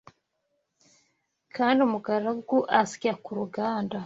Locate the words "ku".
3.23-3.31